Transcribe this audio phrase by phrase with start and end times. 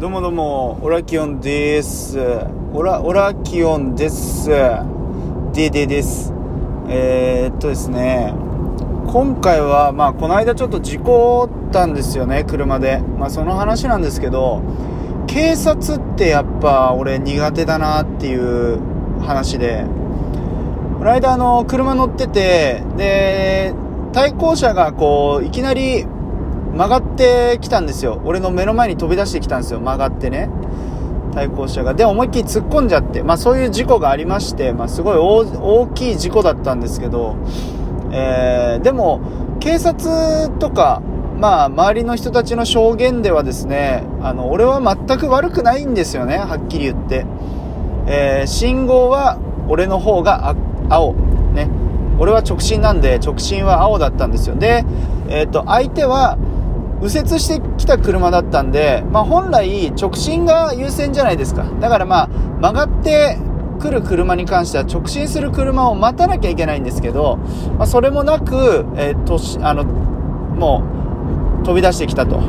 [0.00, 2.18] どうもどうも、オラキオンです。
[2.72, 4.48] オラ、オラキオンです。
[5.52, 6.32] デデです。
[6.88, 8.32] えー、っとですね、
[9.08, 13.02] 今回は、まあ、この間ちょっと事故ったんですよね、車で。
[13.18, 14.62] まあ、その話なんですけど、
[15.26, 18.80] 警察ってやっぱ俺苦手だなっていう
[19.20, 19.84] 話で、
[20.96, 23.74] この間あの、車乗ってて、で、
[24.14, 26.06] 対向車がこう、いきなり
[26.80, 28.22] 曲がってきたんですよ。
[28.24, 29.80] 俺の目の前に飛び出してきたんですよ。
[29.80, 30.48] 曲がってね。
[31.34, 31.92] 対向車が。
[31.92, 33.22] で、思いっきり突っ込んじゃって。
[33.22, 37.36] まあそういう事故がありまして、まあすごい大きい事故だったんですけど、
[38.12, 39.20] えー、でも、
[39.60, 41.02] 警察とか、
[41.36, 46.38] まあ周りの人たちの証言ではですね、あの、俺は全く悪くないんですよね。
[46.38, 47.26] はっきり言って。
[48.06, 49.38] えー、信号は
[49.68, 50.56] 俺の方が
[50.88, 51.12] 青。
[51.52, 51.68] ね。
[52.18, 54.56] 俺は直進なんで、直進は青だったんですよ。
[54.56, 54.86] で、
[55.28, 56.38] えっ、ー、と、相手は、
[57.02, 61.64] 右折してきた車だったんで、まあ、本来直進が優先じゃないですか。
[61.80, 62.28] だからまあ、
[62.60, 63.38] 曲がって
[63.80, 67.38] くる車に関しては直進する車を待たなきゃいけないんですけど、
[67.78, 70.84] まあ、それもなく、えー、とあの、も
[71.62, 72.40] う飛び出してきたと。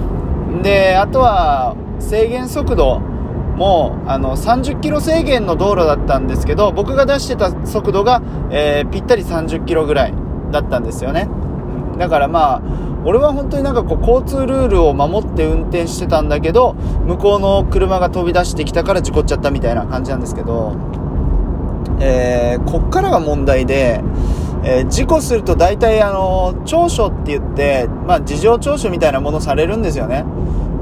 [0.61, 2.99] で、あとは制限速度
[3.55, 10.13] もあの30キロ制限の道路だったんですけど、僕が出してた速度が、えー、ぴったり30キロぐらい
[10.51, 11.29] だったんですよね。
[11.97, 12.61] だからまあ、
[13.03, 20.75] 俺は本当になんかこう交通ルールを守って運転してたんだけど向こうの車が飛び出してきたから事故っちゃったみたいな感じなんですけど、
[21.99, 24.01] えー、こっからが問題で、
[24.63, 30.23] えー、事故すると大体あの調書って言って、まあ、事情聴取みたいなものされるんですよね。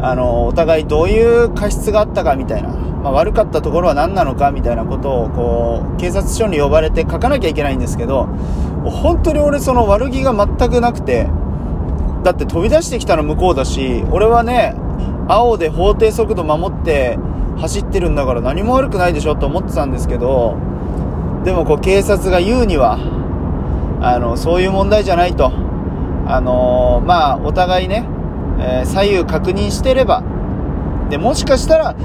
[0.02, 8.28] あのお互いどういう過失があったかみたいな、まあ、悪かったところは何なのかみたいなことをこう警察署に呼ばれて書かなきゃいけないんですけど
[8.86, 11.28] 本当に俺その悪気が全くなくて
[12.24, 14.76] だって飛び出してきたの向こうだし、俺はね、
[15.28, 17.18] 青で法定速度守って
[17.58, 20.58] 走ってるんだから何も悪くないでしょと思ってたんですけど、
[21.44, 22.98] でもこう警察が言うには、
[24.02, 25.52] あの、そういう問題じゃないと。
[26.26, 28.08] あのー、まあ、お互いね、
[28.60, 30.24] えー、左右確認してれば、
[31.10, 31.96] で、もしかしたら、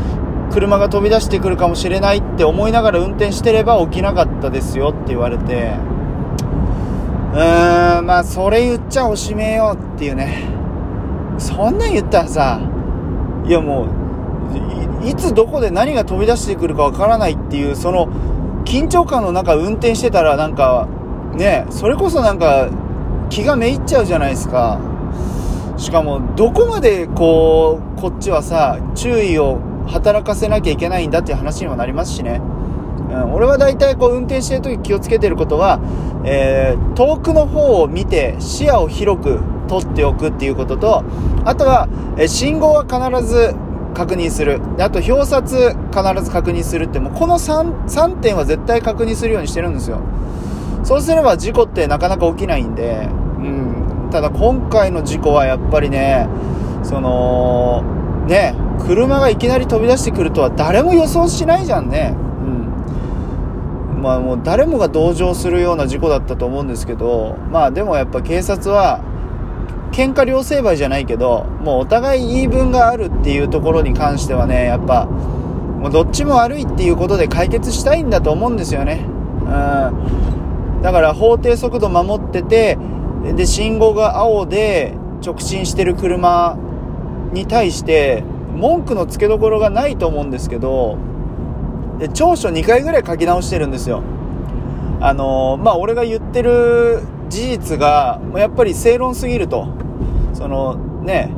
[0.50, 10.44] 車が飛び出してくるかもしれないって思いながら運転してれば起きなかったですよって言われて、ーん、まあ、それ言っちゃおしめようっていうね。
[11.38, 12.60] そんなん言ったらさ、
[13.46, 13.86] いやも
[15.02, 18.08] う、いつどこで何が飛び出してくるかわからないっていう、その、
[18.64, 20.88] 緊張感の中運転してたらなんか、
[21.34, 22.68] ね、それこそなんか、
[23.30, 24.78] 気がめいっちゃうじゃないですか。
[25.76, 32.40] しかも、どこまでこう、こっちはさ、注意を働かせなきゃいけないんだっていう話にもなりますしね。
[33.10, 35.80] うん、俺は大体こう運転してる時気をつけてることは、
[36.24, 41.04] えー、遠くの方を見て視野を広く取っておくっていうことと、
[41.44, 43.54] あとは、え信号は必ず
[43.94, 44.60] 確認する。
[44.78, 50.00] あと、表札必ず確認するって、もうこの 3, 3点は絶対確認するようにしてるんですよ。
[50.82, 53.08] そうすれば事故ってなかなか起きないんで、
[53.38, 54.08] うん。
[54.10, 56.28] ただ今回の事故はやっぱりね、
[56.82, 57.82] その、
[58.28, 58.54] ね、
[58.86, 62.14] 車がいきなり飛び出してくるとは誰も予想しないじゃんね。
[64.04, 69.00] まあもう誰もが同情するような事故だったと思うんですけど、まあでもやっぱ警察は、
[69.92, 79.06] 喧嘩両成敗じゃないけど、もうお互い言い分があるっていうところに関してはね、やっぱ、もうどっちも悪いっていうことで解決したいんだと思うんですよね。
[79.40, 80.82] うん。
[80.82, 82.76] だから法定速度守ってて、
[83.34, 84.92] で、信号が青で
[85.24, 86.58] 直進してる車
[87.32, 88.22] に対して、
[88.54, 90.98] 文句のつけどころがないと思うんですけど、
[91.98, 94.02] で長所2回ぐらい書き直してるんですよ。
[95.00, 99.68] あの、まあ俺が言ってる事実がやっぱり正論すぎると。
[100.34, 101.30] そのね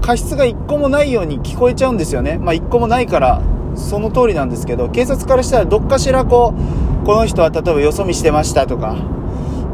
[0.00, 2.38] 過失が1個もないように聞こえちゃうんですよね。
[2.38, 3.42] まあ1個もないから
[3.74, 6.54] その通りなんですけど警察からしたらどっかしらこ
[7.02, 8.96] うこの人は例えばよそ見してましたとか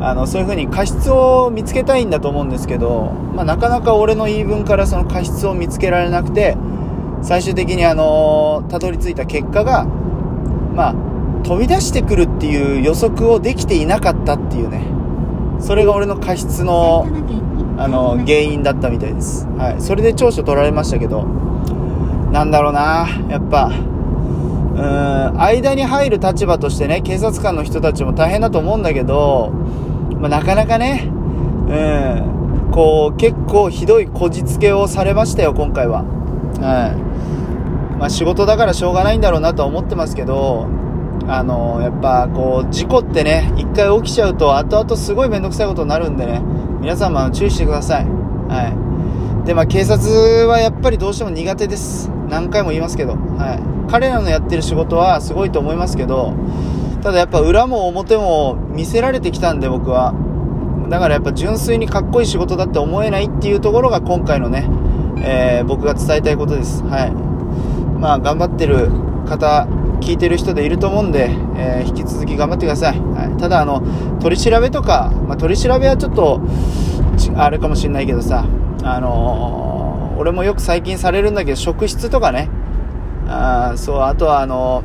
[0.00, 6.56] あのそういう風に過失を見つけたいんだと思うんですけど、まあ、なかなか俺の言い分からその過失を見つけられなくて
[7.22, 9.86] 最終的にあのたどり着いた結果が
[10.74, 10.95] まあ、
[11.45, 14.84] 飛び出してくるっていう予測をできていなかったっていうね。
[15.60, 17.07] それが俺の過失の、
[17.78, 19.47] あの、原因だったみたいです。
[19.57, 19.80] はい。
[19.80, 21.24] それで長所取られましたけど、
[22.33, 23.71] なんだろうな、やっぱ、
[24.74, 29.53] うーん、間に入る立場としてね、警察官の人たちも大変だと思うんだけど、
[30.18, 31.09] まあ、なかなかね、
[31.68, 36.04] うん、こう、結構ひどいこじつけをされましたよ、今回は。
[36.60, 37.13] はい。
[38.03, 40.66] まあ、仕事だからしょうがないんだろうなとは思ってますけど、
[41.28, 46.43] あのやっぱこう、事故ってね、一回起きちゃうと、後々すごいめんどくさいことになるんでね、
[46.81, 48.04] 皆さんも注意してください。
[48.49, 49.47] はい。
[49.47, 52.10] で、まあ、警察はやっぱりどうしても苦手です。
[52.28, 53.89] 何回も言いますけど、はい。
[53.89, 56.34] 彼らのやってる仕事はすごいと思いますけど、
[57.04, 60.13] ただやっぱ裏も表も見せられてきたんで僕は。
[60.89, 64.69] だからやっぱ純粋にかっこいい仕事だって思えないっていうところが今回のね、
[65.25, 66.83] えー、僕が伝えたいことです。
[66.83, 67.31] はい。
[68.03, 68.91] まあ頑張ってる
[69.28, 69.69] 方、
[70.01, 72.99] 聞いてる人でいると思うんで、えー、引き続き頑張ってください。
[72.99, 73.81] はい、ただあの、
[74.21, 76.41] 取り調べとか、まあ、取り調べはちょっと、
[77.37, 78.45] あれかもしれないけどさ、
[78.83, 82.51] あのー、俺もよく最近されるんだけど、職質とかね、
[83.28, 84.83] あそう、あとはあの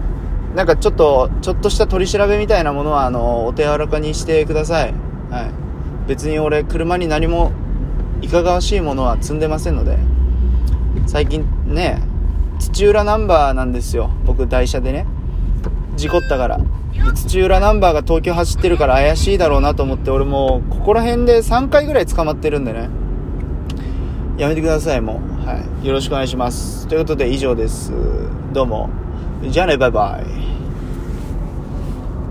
[0.54, 4.94] ー、なんかちょっと、ちょっとした取り調べみたいなものは、あのお手柔らかにしてください。
[5.32, 6.08] はい。
[6.08, 7.52] 別に俺、車に何も、
[8.22, 9.98] いかがわしいものは積んでませんので、
[11.08, 12.00] 最近ね、
[12.60, 14.10] 土浦ナンバーなんですよ。
[14.26, 15.06] 僕、台車でね。
[15.96, 16.64] 事故ったからで。
[17.14, 22.90] 土浦ナンバーが東京走ってるから怪しいだろうなと思って、俺もう、ここら辺で3回ぐらい捕まってるんでね。
[24.38, 25.48] やめてください、もう。
[25.48, 25.88] はい。
[25.88, 26.88] よろしくお願いします。
[26.88, 27.92] ということで以上です。
[28.54, 28.90] どうも。
[29.50, 30.47] じゃあね、バイバイ。